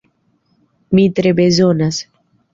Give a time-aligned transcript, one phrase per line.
[0.99, 2.03] Mi tre bezonas!